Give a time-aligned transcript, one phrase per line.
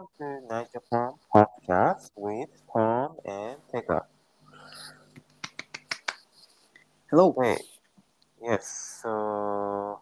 [0.00, 4.06] welcome to Night Japan Podcast with Tom and Tega.
[7.10, 7.36] Hello.
[7.36, 7.58] Hey,
[8.42, 10.00] yes, so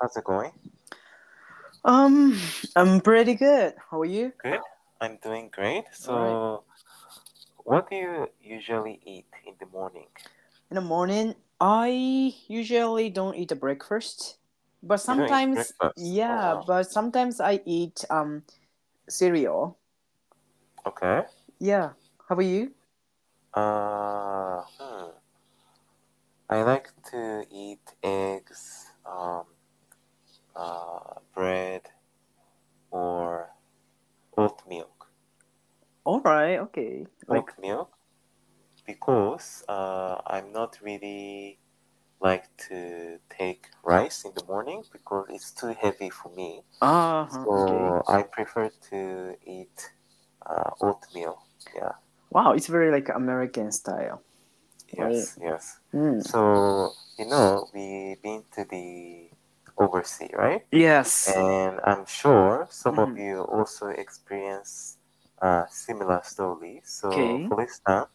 [0.00, 0.52] how's it going?
[1.84, 2.38] Um,
[2.76, 3.74] I'm pretty good.
[3.90, 4.32] How are you?
[4.40, 4.60] Good.
[5.00, 5.84] I'm doing great.
[5.90, 6.62] So,
[7.64, 10.06] what do you usually eat in the morning?
[10.70, 14.36] In the morning, I usually don't eat a breakfast,
[14.80, 18.44] but You don't eat sometimes, yeah, Oh, but sometimes I eat um
[19.08, 19.78] cereal.
[20.86, 21.22] okay.
[21.58, 21.90] Yeah.
[22.28, 22.72] How about you?
[23.54, 25.10] Uh, hmm.
[26.48, 29.44] I like to eat eggs, um,
[30.54, 31.82] uh, bread,
[32.90, 33.50] or
[34.36, 35.08] oat milk.
[36.04, 36.58] All right.
[36.58, 37.06] Okay.
[37.26, 37.90] Like, Oat milk
[38.86, 41.58] because uh, I'm not really
[42.22, 46.62] like to take rice in the morning because it's too heavy for me.
[46.80, 47.46] uh huh.
[47.52, 47.94] Okay.
[47.94, 49.92] So I prefer to eat
[50.46, 51.42] uh, oatmeal.
[51.74, 51.92] Yeah.
[52.30, 54.22] Wow, it's very like American style.
[54.96, 55.14] Right.
[55.14, 55.38] Yes.
[55.40, 55.78] Yes.
[55.94, 56.22] Mm.
[56.22, 59.30] So you know we've been to the
[59.78, 60.64] overseas, right?
[60.72, 61.26] Yes.
[61.36, 63.18] And I'm sure some of Mhm.
[63.18, 64.98] you also experience
[65.40, 66.82] uh, similar stories.
[66.86, 67.46] So, Okay.
[67.48, 68.08] for instance,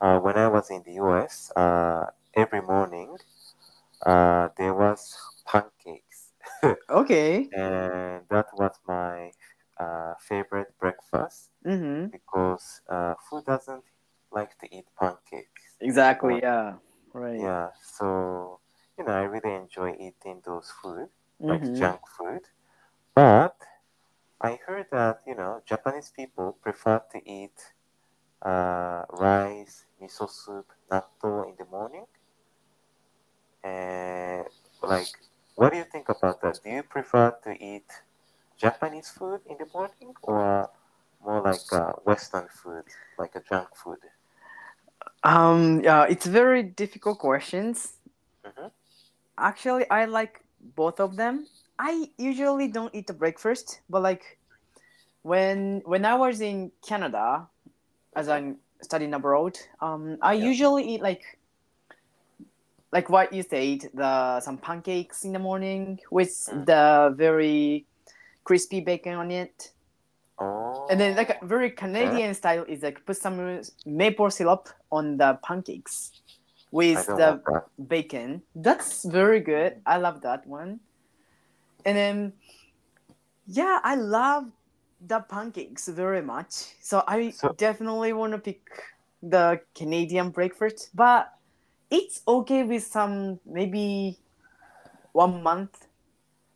[0.00, 3.18] uh, when I was in the US, uh, every morning
[4.04, 5.16] uh, there was
[5.46, 6.32] pancakes,
[6.90, 7.52] Okay.
[7.52, 9.32] and that was my
[9.78, 12.06] uh, favorite breakfast Mm-hmm.
[12.12, 13.84] because uh, who doesn't
[14.32, 15.78] like to eat pancakes?
[15.80, 16.40] Exactly.
[16.40, 16.42] morning?
[16.42, 16.76] Yeah.
[17.14, 17.48] Right.
[17.48, 18.60] Yeah, so
[18.98, 21.10] you know, I really enjoy eating those food,
[21.48, 21.74] like Mm-hmm.
[21.74, 22.42] junk food.
[23.14, 23.56] But
[24.40, 27.74] I heard that, you know, Japanese people prefer to eat
[28.42, 32.06] uh, rice, miso soup, natto in the morning.
[34.82, 35.08] Like,
[35.54, 36.60] what do you think about that?
[36.62, 37.86] Do you prefer to eat
[38.56, 40.70] Japanese food in the morning or
[41.24, 42.84] more like uh, Western food,
[43.18, 43.98] like a junk food?
[45.24, 45.80] Um.
[45.82, 46.04] Yeah.
[46.08, 47.98] It's very difficult questions.
[48.44, 48.68] hmm
[49.38, 51.46] Actually, I like both of them.
[51.78, 54.38] I usually don't eat the breakfast, but like
[55.22, 57.48] when when I was in Canada,
[58.14, 60.50] as I'm studying abroad, um, I Yeah.
[60.50, 61.35] usually eat like
[62.92, 66.66] like what you said, the some pancakes in the morning with Mm.
[66.66, 67.86] the very
[68.44, 69.72] crispy bacon on it,
[70.38, 75.16] Oh, and then like a very Canadian style is like put some maple syrup on
[75.16, 76.12] the pancakes
[76.70, 77.64] with the that.
[77.88, 78.42] bacon.
[78.54, 79.80] That's very good.
[79.86, 80.80] I love that one.
[81.86, 82.32] And then,
[83.46, 84.50] yeah, I love
[85.00, 86.76] the pancakes very much.
[86.80, 88.60] So I So- definitely want to pick
[89.22, 91.32] the Canadian breakfast, but
[91.90, 94.18] it's okay with some maybe
[95.12, 95.86] one month.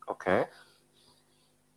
[0.09, 0.45] Okay.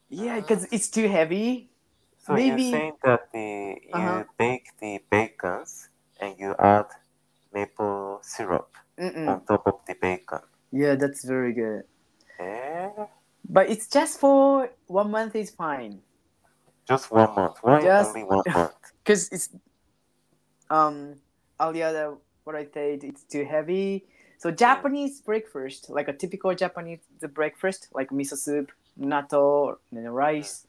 [0.09, 1.71] Yeah, because it's too heavy.
[2.19, 4.25] So Maybe- you're saying that the you Uh-huh.
[4.39, 5.89] bake the bacons
[6.21, 6.87] and you add
[7.53, 9.29] maple syrup Mm-mm.
[9.29, 10.41] on top of the bacon.
[10.73, 11.85] Yeah, that's very good.
[12.39, 12.89] Eh?
[13.49, 16.01] But it's just for one month is fine.
[16.89, 17.59] Just one month.
[17.63, 18.75] Why Just- only one month?
[19.05, 19.49] because it's
[20.71, 21.21] um
[21.61, 24.05] earlier the, what I said it's too heavy.
[24.39, 27.01] So Japanese breakfast, like a typical Japanese
[27.33, 30.67] breakfast, like miso soup, natto, and then rice,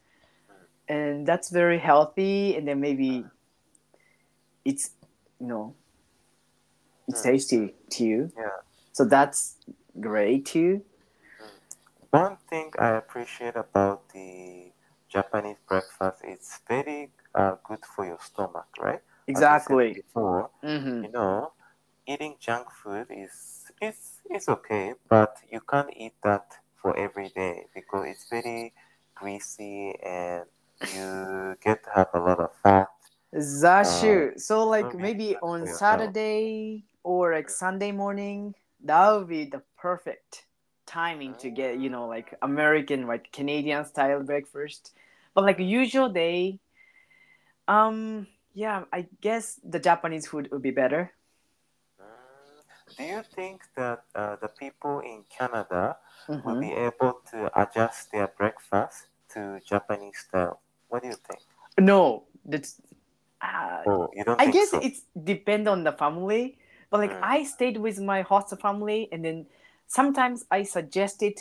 [0.88, 2.56] and that's very healthy.
[2.56, 3.24] And then maybe
[4.64, 4.90] it's
[5.40, 5.74] you know
[7.08, 7.24] it's Mm.
[7.24, 8.32] tasty too.
[8.36, 8.48] Yeah.
[8.92, 9.56] So that's
[10.00, 10.82] great too.
[12.10, 14.72] One thing I appreciate about the
[15.08, 19.00] Japanese breakfast it's very uh, good for your stomach, right?
[19.34, 19.94] As you said Exactly.
[19.94, 21.52] Before, hmm you know,
[22.06, 26.46] eating junk food is is is okay, but you can't eat that
[26.80, 28.72] for every day because it's very
[29.14, 30.44] greasy and
[30.92, 32.88] you get to have a lot of fat.
[33.32, 34.32] That's Uh, true.
[34.36, 35.66] So like maybe on.
[35.66, 38.54] Saturday or like Sunday morning,
[38.84, 40.46] that would be the perfect
[40.86, 44.92] timing to get, you know, like American, like Canadian style breakfast.
[45.34, 46.60] But like usual day,
[47.68, 51.12] um, yeah, I guess the Japanese food would be better.
[52.94, 55.96] Do you think that uh, the people in Canada
[56.28, 56.60] will Mhm.
[56.60, 60.60] be able to adjust their breakfast to Japanese style?
[60.88, 61.40] What do you think?
[61.78, 62.80] No, that's.
[63.42, 64.80] Uh, Oh, you don't I guess so?
[64.80, 66.58] it's depend on the family,
[66.90, 67.22] but like Mm.
[67.22, 69.46] I stayed with my host family, and then
[69.86, 71.38] sometimes I suggested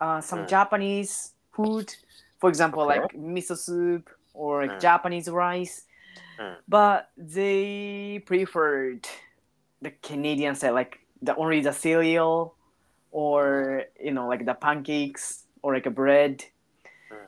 [0.00, 0.48] uh, some Mm.
[0.48, 1.94] Japanese food,
[2.38, 3.00] for example, Okay.
[3.00, 4.80] like miso soup or like Mm.
[4.80, 5.84] Japanese rice,
[6.40, 6.56] Mm.
[6.68, 9.06] but they preferred
[9.82, 12.54] the Canadian style, like the only the cereal,
[13.10, 16.44] or you know, like the pancakes or like a bread.
[17.12, 17.26] Mm.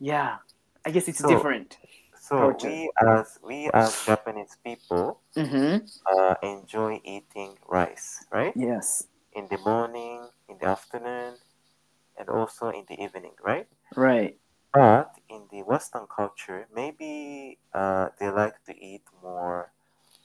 [0.00, 0.36] Yeah,
[0.84, 1.78] I guess it's So- different.
[2.20, 2.68] So Culture.
[2.68, 5.82] we as we as Japanese people Mm-hmm.
[6.06, 8.52] uh, enjoy eating rice, right?
[8.54, 9.08] Yes.
[9.32, 11.34] In the morning, in the afternoon,
[12.18, 13.66] and also in the evening, right?
[13.96, 14.36] Right.
[14.72, 19.72] But in the Western culture, maybe uh, they like to eat more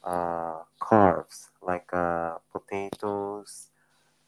[0.04, 3.70] uh, carbs, like uh, potatoes,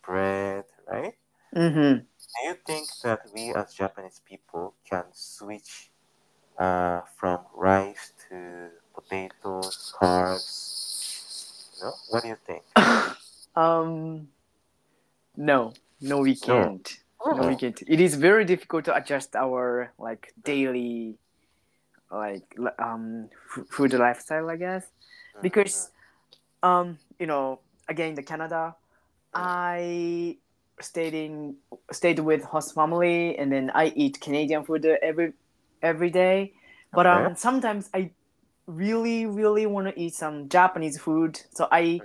[0.05, 1.15] bread, right?
[1.55, 1.99] Mm-hmm.
[2.03, 5.91] Do you think that we as Japanese people can switch
[6.57, 11.77] uh, from rice to potatoes, carbs?
[11.77, 12.63] You know, what do you think?
[13.55, 14.27] um.
[15.35, 15.73] No.
[16.01, 16.97] No, we can't.
[17.25, 17.81] No, Oh, we can't.
[17.87, 21.17] It is very difficult to adjust our like daily,
[22.11, 24.85] like um f- food lifestyle, I guess.
[25.37, 25.91] mm, because
[26.63, 28.75] um you know again the canada.
[29.33, 30.37] I
[30.79, 31.55] stayed in
[31.91, 35.33] stayed with host family and then i eat canadian food every
[35.81, 36.53] every day.
[36.93, 38.11] But um sometimes i
[38.67, 41.41] really really want to eat some japanese food.
[41.51, 41.99] So i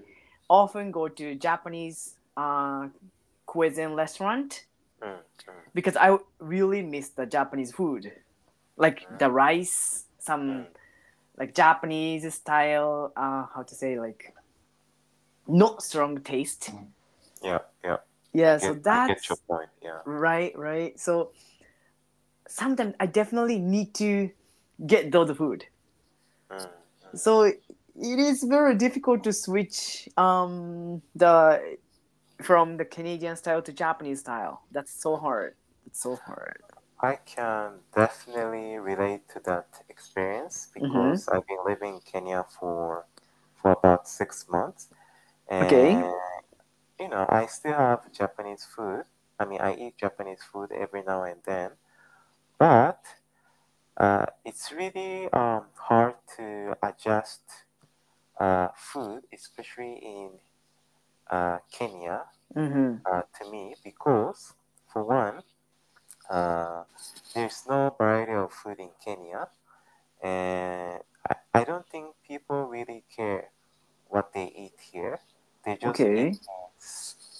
[0.48, 2.88] often go to japanese uh
[3.46, 4.64] cuisine restaurant
[5.02, 8.12] mm, mm, because i really miss the japanese food.
[8.76, 10.66] Like the rice some mm.
[11.38, 14.34] like Japanese style, uh, how to say like
[15.46, 16.70] not strong taste.
[17.42, 17.96] Yeah, yeah.
[18.32, 19.68] Yeah, so get, that's your point.
[19.82, 20.00] Yeah.
[20.04, 20.98] right, right.
[20.98, 21.32] So
[22.48, 24.30] sometimes I definitely need to
[24.86, 25.66] get those food.
[26.50, 26.68] Mm,
[27.04, 27.18] mm.
[27.18, 31.76] So it is very difficult to switch um the
[32.42, 34.62] from the Canadian style to Japanese style.
[34.72, 35.54] That's so hard.
[35.86, 36.62] It's so hard.
[37.00, 41.18] I can definitely relate to that experience Mm-hmm.
[41.18, 43.06] because I've been living in Kenya for
[43.54, 44.88] for about six months,
[45.52, 46.12] and Okay.
[47.00, 49.04] you know I still have Japanese food.
[49.38, 51.72] I mean, I eat Japanese food every now and then,
[52.58, 53.02] but
[53.96, 57.42] uh, it's really um, hard to adjust
[58.40, 60.30] uh, food, especially in
[61.30, 62.24] uh, Kenya,
[62.56, 62.96] Mm-hmm.
[63.10, 64.54] uh, to me because,
[64.92, 65.42] for one,
[66.30, 66.84] uh,
[67.34, 69.48] there's no variety of food in Kenya,
[70.22, 73.50] and I, I don't think people really care
[74.08, 75.20] what they eat here.
[75.72, 76.38] They just Okay.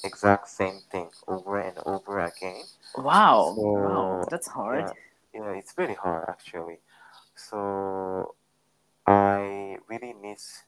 [0.05, 2.65] exact same thing over and over again.
[2.97, 3.53] Wow.
[3.55, 4.25] So, wow.
[4.31, 4.85] That's hard.
[5.35, 6.79] Yeah, yeah, it's very hard actually.
[7.35, 8.35] So
[9.07, 10.63] I really miss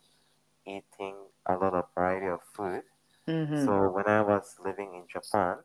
[0.67, 1.17] eating
[1.47, 2.83] a lot of variety of food.
[3.29, 3.65] Mm-hmm.
[3.65, 5.59] So when I was living in Japan,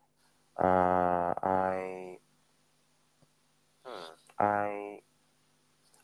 [0.57, 2.17] uh, I
[3.85, 4.99] hmm, I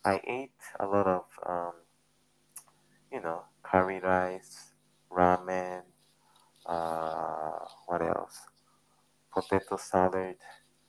[0.04, 1.74] I ate a lot of um,
[3.12, 4.72] you know curry rice,
[5.12, 5.84] ramen,
[6.66, 8.42] uh, what else?
[9.50, 10.38] Potato salad.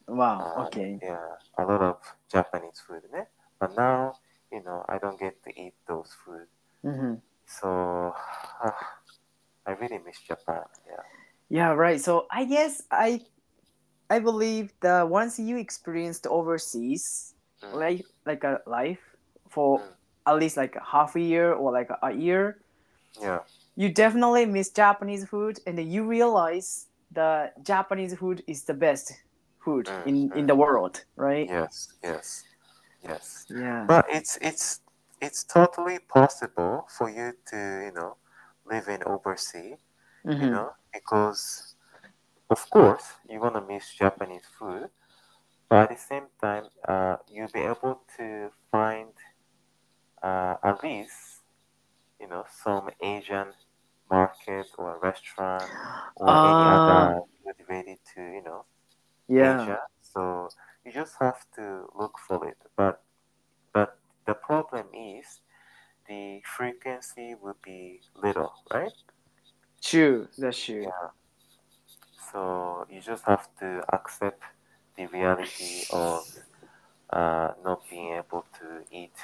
[0.08, 0.54] wow.
[0.56, 0.98] Uh, Okay.
[1.02, 1.96] yeah, a lot of
[2.28, 3.26] Japanese food, né?
[3.58, 4.16] But now,
[4.52, 6.46] you know, I don't get to eat those food.
[6.84, 7.14] Mm-hmm.
[7.46, 8.14] So
[9.66, 10.64] I really miss Japan.
[10.86, 11.02] Yeah.
[11.48, 12.00] Yeah, right.
[12.00, 13.22] So I guess I
[14.10, 17.72] I believe that once you experienced overseas Mm.
[17.78, 19.02] like like a life
[19.48, 19.92] for Mm.
[20.26, 22.60] at least like half a year or like a year,
[23.20, 23.40] Yeah.
[23.76, 29.12] you definitely miss Japanese food and then you realize that Japanese food is the best
[29.64, 30.46] food Mm, in in mm.
[30.46, 31.48] the world, right?
[31.50, 31.88] Yes.
[32.02, 32.44] Yes.
[33.02, 33.46] Yes.
[33.50, 33.86] Yeah.
[33.86, 34.80] But it's it's
[35.20, 38.16] it's totally possible for you to you know
[38.66, 39.78] live in overseas.
[40.38, 40.50] You Mhm.
[40.50, 41.74] know because
[42.50, 44.90] of course you wanna miss Japanese food,
[45.68, 49.12] but at the same time, uh, you'll be able to find
[50.22, 51.42] uh, at least
[52.20, 53.52] you know some Asian
[54.86, 55.72] or restaurant
[56.16, 56.76] or any Ah.
[56.76, 57.22] other
[57.68, 58.64] related to you know
[59.28, 59.62] Yeah.
[59.62, 59.80] Asia.
[60.02, 60.48] So
[60.84, 62.58] you just have to look for it.
[62.76, 63.02] But
[63.72, 65.40] but the problem is
[66.08, 68.92] the frequency will be little, right?
[69.82, 70.28] True.
[70.38, 70.82] That's true.
[70.82, 71.10] Yeah.
[72.32, 74.42] So you just have to accept
[74.96, 76.26] the reality of
[77.10, 79.14] uh, not being able to eat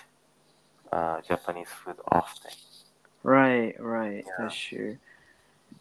[0.93, 2.53] uh, Japanese food often.
[3.23, 4.25] Right, right.
[4.27, 4.33] Yeah.
[4.39, 4.99] That's true.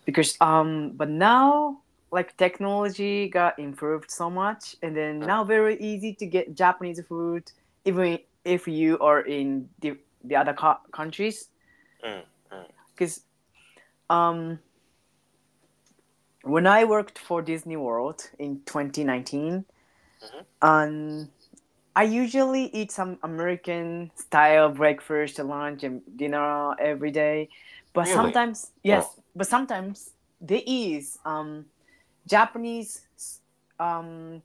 [0.06, 1.80] Because um but now
[2.12, 5.26] like technology got improved so much and then Mm.
[5.26, 7.52] now very easy to get Japanese food
[7.86, 11.50] even if you are in the, the other co- countries
[12.04, 12.66] Mm, mm.
[12.94, 13.22] because
[14.10, 14.60] um
[16.44, 19.66] when I worked for Disney World in 2019
[20.22, 20.46] Mhm.
[20.62, 21.30] um
[21.96, 27.50] I usually eat some American style breakfast, lunch, and dinner every day.
[27.94, 31.66] But sometimes, yes, but sometimes there is um,
[32.28, 33.02] Japanese
[33.80, 34.42] um,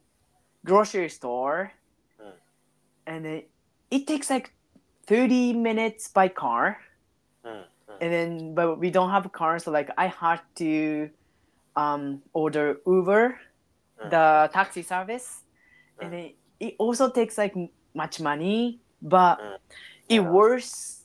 [0.65, 1.71] grocery store,
[2.19, 2.33] Mm.
[3.05, 3.43] and then
[3.91, 4.53] it takes like
[5.07, 6.77] 30 minutes by car.
[7.45, 7.63] Mm,
[8.01, 11.09] and then but we don't have a car so like i had to
[11.75, 13.39] um order uber
[13.99, 14.09] Mm.
[14.11, 15.41] the taxi service.
[16.01, 17.55] And then it also takes like
[17.95, 19.39] much money but
[20.09, 21.03] it worth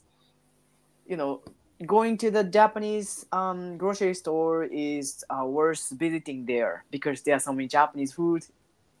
[1.05, 1.41] you know
[1.85, 7.39] going to the japanese um grocery store is uh, worth visiting there because there are
[7.39, 8.45] so many japanese food.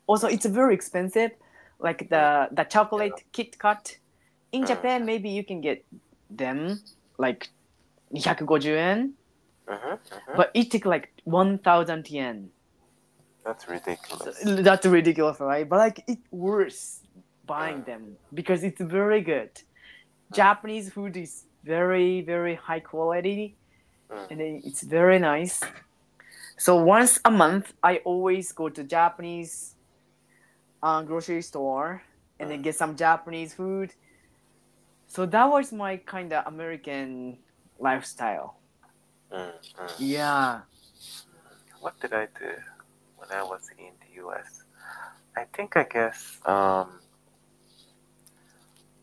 [0.07, 1.31] Also it's very expensive
[1.79, 3.97] like the the chocolate kit kat.
[4.51, 4.67] In Mm.
[4.67, 5.85] japan maybe you can get
[6.29, 6.79] them
[7.17, 7.49] like
[8.15, 9.13] 250 yen.
[9.67, 10.37] Mhm, mhm.
[10.37, 12.49] but it take like 1000 yen.
[13.45, 14.39] That's ridiculous.
[14.43, 15.67] that's ridiculous right?
[15.67, 16.99] But like it worth
[17.45, 19.51] buying them because it's very good.
[20.31, 23.57] Japanese food is very very high quality
[24.11, 24.31] Mm.
[24.31, 25.61] and it's very nice
[26.57, 29.75] so once a month i always go to japanese
[30.83, 32.03] uh, grocery store
[32.39, 32.63] and then Mm.
[32.63, 33.93] get some japanese food
[35.07, 37.37] so that was my kind of american
[37.79, 38.59] lifestyle
[39.31, 39.95] Mm, mm.
[39.99, 40.61] yeah
[41.79, 42.51] What did I do
[43.17, 44.63] when I was in the US?
[45.35, 46.99] I think I guess um,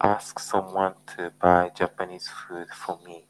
[0.00, 3.26] ask someone to buy Japanese food for me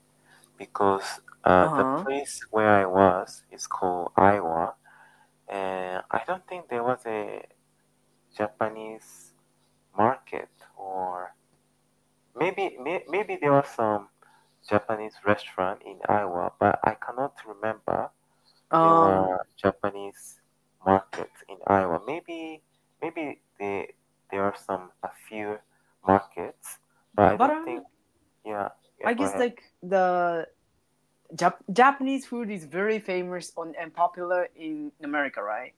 [0.59, 1.77] because uh, Uh-huh.
[1.77, 4.75] the place where I was is called Iowa,
[5.49, 7.45] and I don't think there was a
[8.37, 9.35] Japanese
[9.97, 11.35] market or
[12.35, 14.09] maybe may, maybe there was some
[14.69, 18.11] Japanese restaurant in Iowa, but I cannot remember
[18.81, 20.41] there um, were Japanese
[20.85, 22.00] markets in Iowa.
[22.07, 22.62] Maybe
[23.03, 23.89] maybe there
[24.31, 25.59] there are some a few
[26.07, 26.78] markets,
[27.14, 27.85] but I But, don't um, think.
[28.45, 28.69] Yeah,
[29.00, 29.40] yeah, I guess ahead.
[29.40, 30.47] like the
[31.35, 35.75] Jap- Japanese food is very famous on and popular in America, right?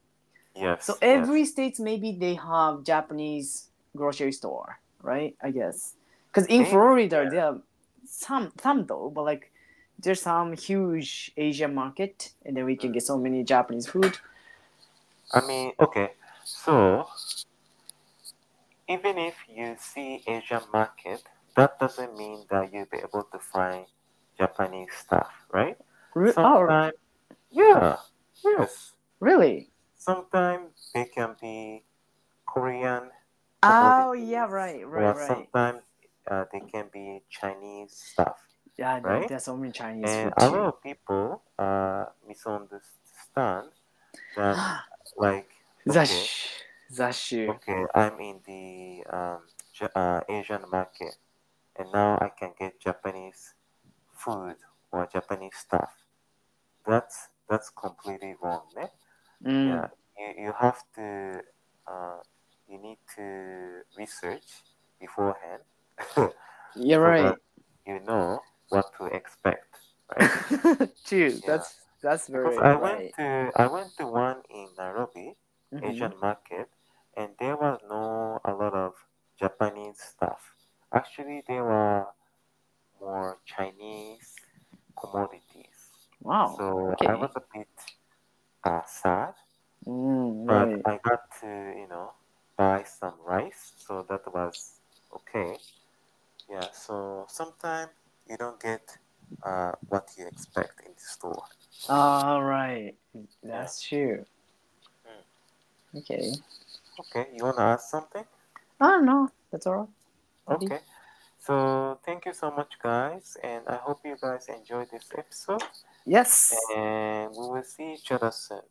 [0.54, 0.86] yes.
[0.86, 1.00] So yes.
[1.02, 5.34] every state maybe they have Japanese grocery store, right?
[5.42, 5.94] I guess
[6.28, 7.30] because in Florida yeah.
[7.30, 7.58] there are
[8.06, 9.50] some some though, but like
[9.98, 14.18] there's some huge Asian market, and then we can get so many Japanese food.
[15.32, 16.10] I mean, okay,
[16.44, 17.06] so
[18.92, 21.22] even if you see Asian market,
[21.56, 23.86] that doesn't mean that you'll be able to find
[24.36, 25.76] Japanese stuff, right?
[26.14, 26.90] Re- oh,
[27.50, 27.96] yeah,
[28.44, 28.92] yes.
[29.20, 29.70] really?
[29.96, 31.84] Sometimes they can be
[32.46, 33.08] Korean.
[33.62, 35.26] Oh yeah, right, right, right.
[35.26, 35.82] sometimes
[36.28, 38.36] uh, they can be Chinese stuff.
[38.76, 39.28] Yeah, right?
[39.28, 40.56] there's so many Chinese And food a too.
[40.56, 43.72] lot of people uh, misunderstand
[44.36, 44.56] that,
[45.16, 45.48] like,
[45.88, 46.26] okay,
[46.92, 47.48] Zashu.
[47.48, 49.40] okay, I'm in the um,
[49.94, 51.16] uh, Asian market,
[51.78, 53.54] and now I can get Japanese
[54.12, 54.56] food
[54.92, 55.92] or Japanese stuff.
[56.86, 58.88] That's that's completely wrong, eh?
[59.44, 59.66] Mm.
[59.68, 59.86] Yeah,
[60.18, 61.40] you, you have to,
[61.86, 62.18] uh,
[62.68, 64.62] you need to research
[65.00, 65.62] beforehand
[66.76, 67.36] You're so right.
[67.86, 69.76] you know what to expect,
[70.16, 70.30] right?
[71.06, 71.40] True.
[71.44, 71.46] Yeah.
[71.46, 72.82] That's that's very Because I right.
[72.82, 75.36] went to I went to one in Nairobi,
[75.72, 75.84] Mhm.
[75.84, 76.68] Asian market,
[77.16, 78.94] and there was no a lot of
[79.38, 80.54] Japanese stuff.
[80.92, 82.06] Actually, there were
[83.00, 84.36] more Chinese
[84.98, 85.90] commodities.
[86.20, 86.54] Wow.
[86.58, 87.06] So okay.
[87.08, 87.68] I was a bit
[88.64, 89.34] uh, sad,
[89.86, 90.82] Mm, but right.
[90.86, 92.12] I got to you know
[92.56, 94.78] buy some rice, so that was
[95.12, 95.58] okay.
[96.48, 96.70] Yeah.
[96.72, 97.90] So sometimes
[98.28, 98.96] you don't get
[99.42, 101.42] uh, what you expect in the store.
[101.88, 102.94] All right.
[103.42, 104.24] That's true.
[105.06, 105.98] Mm.
[105.98, 106.30] Okay.
[107.00, 107.28] Okay.
[107.34, 108.24] You wanna ask something?
[108.80, 109.32] Oh, I don't.
[109.50, 109.88] That's all right.
[110.48, 110.80] Okay.
[111.38, 115.62] So thank you so much, guys, and I hope you guys enjoyed this episode.
[116.06, 116.54] Yes.
[116.76, 118.62] And we will see each other soon.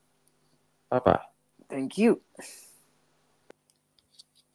[0.89, 1.19] Bye bye.
[1.69, 2.21] Thank you.